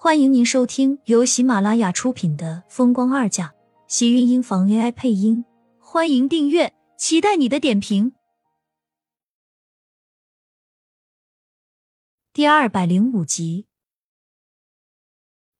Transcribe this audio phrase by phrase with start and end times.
[0.00, 3.48] 欢迎您收听由喜马拉雅出品的《风光二嫁》，
[3.88, 5.44] 喜运音房 AI 配音。
[5.80, 8.12] 欢迎订阅，期待你的点评。
[12.32, 13.66] 第二百零五集，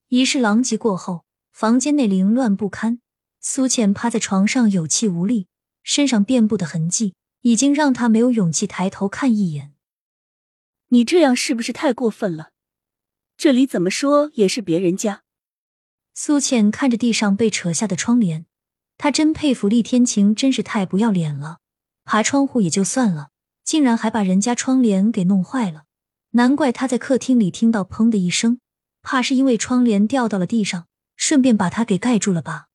[0.07, 3.01] 一世狼藉过后，房间内凌乱不堪。
[3.41, 5.49] 苏浅趴在床上有气无力，
[5.83, 9.75] 身上遍布的痕迹已经让他没有勇气抬头看一眼。
[10.91, 12.51] 你这样是不是太过分了？
[13.39, 15.23] 这里怎么说也是别人家。
[16.13, 18.47] 苏浅看着地上被扯下的窗帘，
[18.97, 21.61] 她真佩服厉天晴，真是太不要脸了。
[22.05, 23.31] 爬窗户也就算了，
[23.63, 25.85] 竟然还把人家窗帘给弄坏了。
[26.31, 28.59] 难怪他在客厅里听到“砰”的一声，
[29.03, 32.67] 怕是因为窗帘掉到了地上，顺便把他给盖住了吧？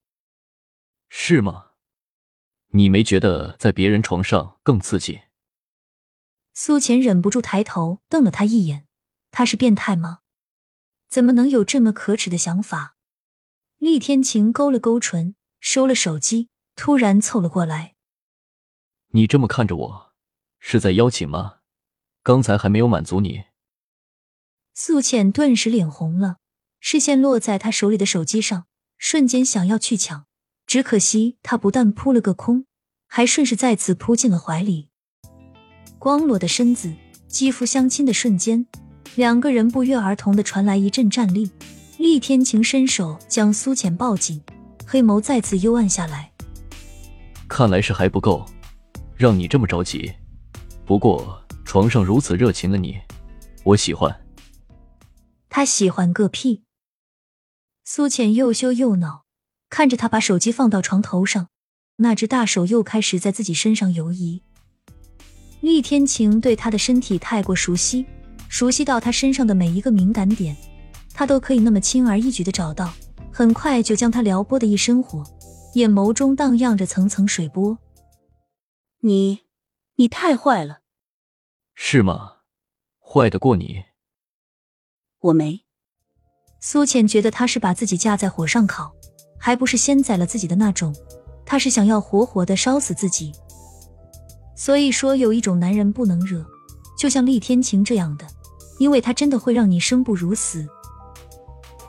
[1.09, 1.71] 是吗？
[2.69, 5.23] 你没觉得在别人床上更刺激？
[6.53, 8.87] 苏浅忍不住抬头瞪了他一眼，
[9.29, 10.19] 他是变态吗？
[11.13, 12.95] 怎么能有这么可耻的想法？
[13.77, 17.93] 厉天晴勾了勾唇，收了手机，突然凑了过来。
[19.09, 20.13] 你这么看着我，
[20.57, 21.57] 是在邀请吗？
[22.23, 23.43] 刚才还没有满足你。
[24.73, 26.37] 素浅顿时脸红了，
[26.79, 28.65] 视线落在他手里的手机上，
[28.97, 30.25] 瞬间想要去抢，
[30.65, 32.65] 只可惜他不但扑了个空，
[33.05, 34.89] 还顺势再次扑进了怀里。
[35.99, 36.95] 光裸的身子，
[37.27, 38.65] 肌肤相亲的瞬间。
[39.15, 41.51] 两个人不约而同的传来一阵战栗，
[41.99, 44.41] 厉天晴伸手将苏浅抱紧，
[44.87, 46.31] 黑眸再次幽暗下来。
[47.47, 48.43] 看来是还不够，
[49.15, 50.11] 让你这么着急。
[50.83, 52.97] 不过床上如此热情的你，
[53.63, 54.13] 我喜欢。
[55.47, 56.63] 他喜欢个屁！
[57.85, 59.25] 苏浅又羞又恼，
[59.69, 61.49] 看着他把手机放到床头上，
[61.97, 64.41] 那只大手又开始在自己身上游移。
[65.61, 68.07] 厉天晴对他的身体太过熟悉。
[68.53, 70.55] 熟悉到他身上的每一个敏感点，
[71.11, 72.93] 他都可以那么轻而易举的找到，
[73.31, 75.23] 很快就将他撩拨的一身火，
[75.73, 77.79] 眼眸中荡漾着层层水波。
[78.99, 79.39] 你，
[79.95, 80.81] 你太坏了，
[81.73, 82.33] 是吗？
[82.99, 83.85] 坏得过你？
[85.19, 85.61] 我没。
[86.59, 88.93] 苏浅觉得他是把自己架在火上烤，
[89.39, 90.95] 还不是先宰了自己的那种，
[91.43, 93.31] 他是想要活活的烧死自己。
[94.55, 96.45] 所以说，有一种男人不能惹，
[96.99, 98.27] 就像厉天晴这样的。
[98.77, 100.67] 因为他真的会让你生不如死。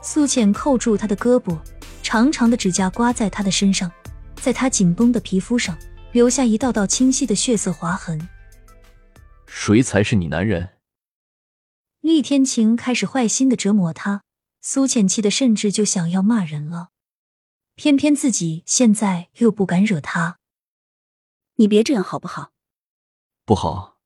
[0.02, 1.58] 苏浅扣住他的胳膊，
[2.02, 3.90] 长长的指甲刮在他的身上，
[4.36, 5.76] 在他紧绷的皮肤上
[6.12, 8.28] 留下一道道清晰的血色划痕。
[9.46, 10.70] 谁才是你男人？
[12.00, 14.22] 厉天晴开始坏心的折磨他，
[14.60, 16.90] 苏浅气的甚至就想要骂人了。
[17.76, 20.38] 偏偏自己现在又不敢惹他。
[21.56, 22.52] 你别这样好不好？
[23.46, 23.96] 不好，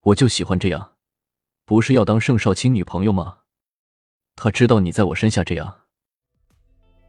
[0.00, 0.93] 我就喜欢这样。
[1.64, 3.38] 不是要当盛少卿女朋友吗？
[4.36, 5.82] 他知道你在我身下这样。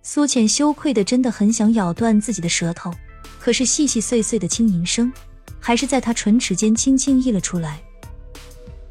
[0.02, 2.94] 苏浅羞愧的真的很想咬断自己的舌头，
[3.40, 5.12] 可是细细碎碎的轻吟声
[5.60, 7.84] 还是在他唇齿间轻轻溢了出来。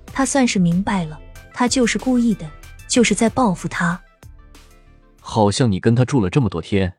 [0.07, 1.19] 他算是明白了，
[1.53, 2.51] 他就是故意的，
[2.89, 4.03] 就是在报复他。
[5.21, 6.99] 好像你跟他住了这么多天，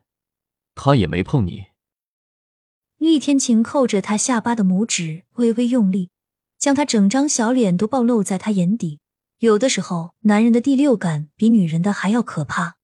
[0.74, 1.66] 他也没碰你。
[2.98, 6.10] 厉天晴扣着他下巴的拇指微微用力。
[6.58, 9.00] 将他整张小脸都暴露在他眼底，
[9.38, 12.76] 有的时候，男人的第六感比女人的还要可怕。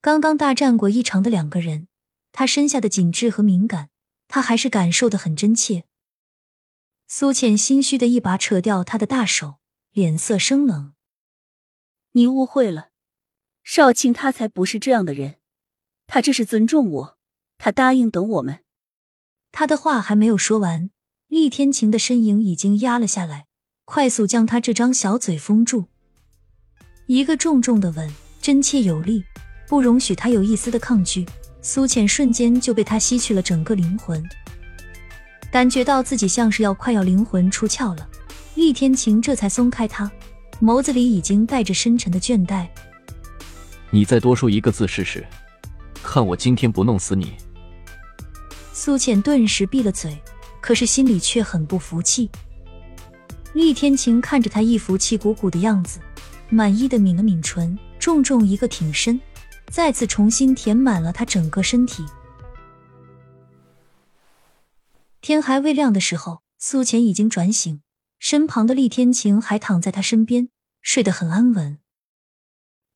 [0.00, 1.88] 刚刚大战过一场的两个人，
[2.32, 3.90] 他身下的紧致和敏感，
[4.28, 5.84] 他还是感受的很真切。
[7.06, 9.56] 苏浅心虚的一把扯掉他的大手，
[9.90, 10.94] 脸色生冷
[12.12, 12.90] ：“你误会了，
[13.64, 15.40] 少卿他才不是这样的人，
[16.06, 17.18] 他这是尊重我，
[17.58, 18.64] 他答应等我们。”
[19.52, 20.90] 他的话还没有说完。
[21.30, 23.46] 厉天晴的身影已经压了下来，
[23.84, 25.84] 快速将他这张小嘴封住。
[27.06, 29.22] 一个重重的吻，真切有力，
[29.68, 31.24] 不容许他有一丝的抗拒。
[31.62, 34.20] 苏浅瞬间就被他吸去了整个灵魂，
[35.52, 38.08] 感觉到自己像是要快要灵魂出窍了。
[38.56, 40.10] 厉天晴这才松开他，
[40.60, 42.66] 眸子里已经带着深沉的倦怠。
[43.90, 45.24] 你再多说一个字试试，
[46.02, 47.34] 看我今天不弄死你！
[48.72, 50.20] 苏浅顿时闭了嘴。
[50.60, 52.30] 可是心里却很不服气。
[53.52, 55.98] 厉天晴看着他一副气鼓鼓的样子，
[56.48, 59.20] 满意的抿了抿唇，重重一个挺身，
[59.68, 62.04] 再次重新填满了他整个身体。
[65.20, 67.82] 天还未亮的时候，苏浅已经转醒，
[68.18, 70.48] 身旁的厉天晴还躺在他身边，
[70.80, 71.78] 睡得很安稳。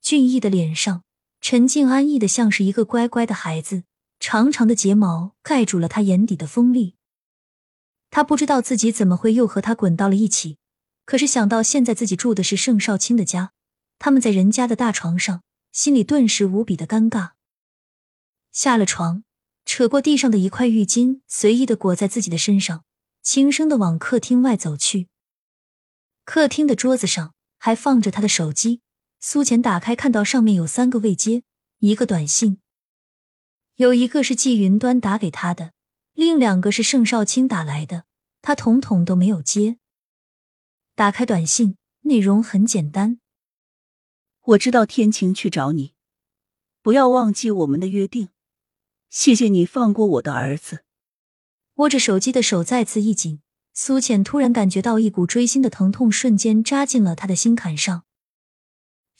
[0.01, 1.03] 俊逸的脸上
[1.41, 3.85] 沉静安逸的像是一个乖乖的孩子，
[4.21, 6.95] 长长的睫毛盖住了他眼底的锋利。
[8.15, 10.59] 他不知道自己怎么会又和他滚到了一起，
[11.05, 13.51] 可是想到现在自己住的是盛少卿的家，
[13.99, 17.33] 他们在人家的大床上，心里顿时无比的尴尬。
[18.53, 19.25] 下了床，
[19.65, 22.85] 扯过地上的一块浴巾，随意的裹在自己的身上，
[23.21, 25.09] 轻声的往客厅外走去。
[26.25, 28.81] 客厅的桌子上还放着他的手机，
[29.19, 31.43] 苏浅打开，看到上面有三个未接，
[31.81, 32.61] 一个短信，
[33.75, 35.73] 有一个是季云端打给他的，
[36.15, 38.05] 另两个是盛少卿打来的，
[38.41, 39.79] 他统统都没有接。
[40.95, 43.19] 打开短信，内容很简单：
[44.43, 45.93] 我知道天晴去找你，
[46.81, 48.29] 不要忘记我们的约定。
[49.11, 50.85] 谢谢你放过我的儿子。
[51.75, 53.41] 握着手机的手再次一紧，
[53.73, 58.05] 苏浅突然感觉到一股锥心的疼痛瞬间扎进了他的心坎上，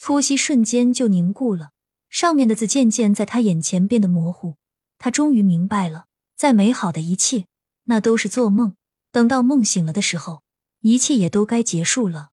[0.01, 1.73] 呼吸瞬间就凝固了，
[2.09, 4.55] 上面的字渐渐在他眼前变得模糊。
[4.99, 6.07] 他终于明白了，
[6.45, 7.47] 再美好的一切，
[7.85, 8.77] 那都是做梦。
[9.11, 10.43] 等到梦醒了的时候。
[10.81, 12.33] 一切也都该结束了。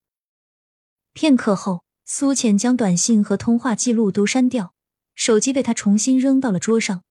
[1.14, 4.74] 片刻后，苏浅将短信和通话记录都删掉，
[5.14, 7.02] 手机被他重新扔到了桌上。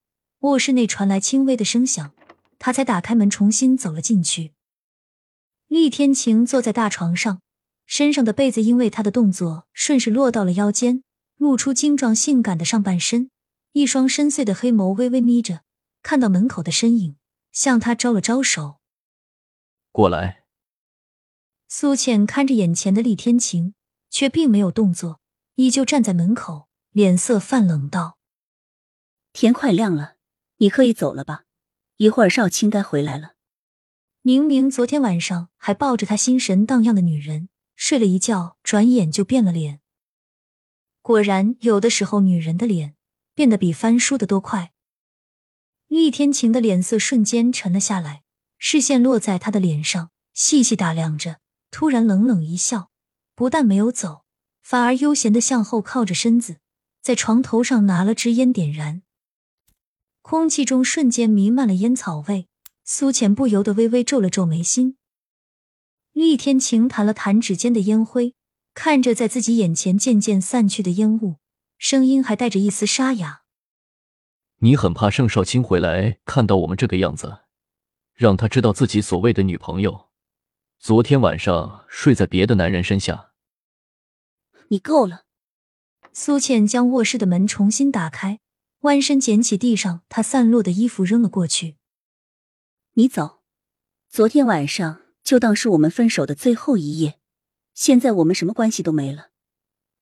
[0.42, 2.14] 卧室内传来轻微的声响，
[2.60, 4.52] 他才打开门，重新走了进去。
[5.68, 7.42] 厉天晴坐在大床上，
[7.88, 11.02] 身上的被子因为他的动作顺势落到了腰间，
[11.38, 13.32] 露出精壮性感的上半身，
[13.72, 15.62] 一双深邃的黑眸微微眯着，
[16.02, 17.18] 看到门口的身影，
[17.52, 18.80] 向他招了招手
[19.92, 20.44] ：“过来。”
[21.68, 23.74] 苏倩看着眼前的厉天晴，
[24.10, 25.22] 却并没有动作，
[25.56, 28.18] 依旧站在门口，脸色泛冷道
[29.32, 30.16] ：“天快亮了，
[30.58, 31.46] 你可以走了吧？
[31.98, 33.36] 一会儿少卿该回来了。”
[34.24, 39.80] 明明昨天晚上还抱着他心神荡漾的女人，睡了一觉，转眼就变了脸。
[41.02, 42.96] 果然，有的时候女人的脸
[43.34, 44.71] 变得比翻书的都快。
[45.92, 48.22] 厉天晴的脸色瞬间沉了下来，
[48.58, 51.40] 视线落在他的脸上，细细打量着。
[51.70, 52.92] 突然冷冷一笑，
[53.36, 54.24] 不但没有走，
[54.64, 56.60] 反而悠闲的向后靠着身子，
[57.02, 59.02] 在床头上拿了支烟点燃。
[60.22, 62.48] 空气中瞬间弥漫了烟草味，
[62.86, 64.96] 苏浅不由得微微皱了皱眉心。
[66.14, 68.34] 厉天晴弹了弹指间的烟灰，
[68.74, 71.36] 看着在自己眼前渐渐散去的烟雾，
[71.78, 73.41] 声音还带着一丝沙哑
[74.64, 77.40] ：“你很怕盛少卿回来看到我们这个样子，
[78.14, 80.10] 让他知道自己所谓的女朋友。”
[80.78, 83.32] 昨天晚上睡在别的男人身下，
[84.70, 85.26] 你够了。
[86.14, 88.40] 苏倩将卧室的门重新打开，
[88.82, 91.78] 弯身捡起地上她散落的衣服扔了过去。
[92.94, 93.42] 你走，
[94.10, 97.20] 昨天晚上就当是我们分手的最后一夜。
[97.74, 99.30] 现在我们什么关系都没了，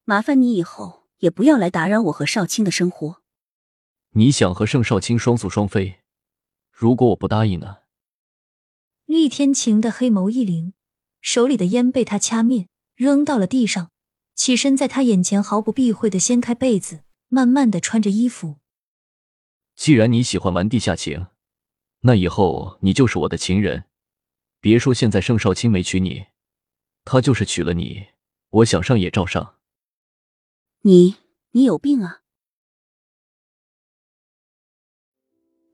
[0.03, 3.21] 麻烦你以后也不要来打扰我和少卿的生活。
[4.13, 6.00] 你想和盛少卿双宿双飞？
[6.71, 7.79] 如果我不答应呢？
[9.06, 10.73] 厉天晴的黑眸一凛，
[11.21, 13.91] 手里的烟被他掐灭，扔到了地上，
[14.35, 18.57] 起身在他眼前毫不避讳的掀开被子，慢慢的穿着衣服。
[19.75, 21.27] 既然你喜欢玩地下情，
[22.01, 23.85] 那以后你就是我的情人。
[24.59, 26.25] 别说现在盛少卿没娶你，
[27.06, 28.07] 他就是娶了你，
[28.50, 29.56] 我想上也照上。
[30.81, 31.15] 你
[31.51, 32.21] 你有病啊！